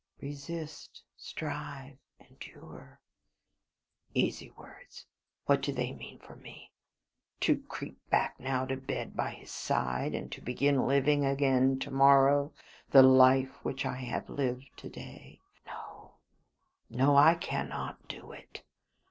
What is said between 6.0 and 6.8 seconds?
for me?